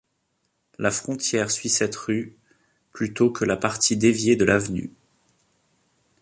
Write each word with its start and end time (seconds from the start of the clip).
La 0.79 0.89
frontière 0.89 1.51
suit 1.51 1.69
cette 1.69 1.95
rue 1.95 2.35
plutôt 2.91 3.29
que 3.31 3.45
la 3.45 3.55
partie 3.55 3.97
déviée 3.97 4.35
de 4.35 4.45
l'avenue. 4.45 4.91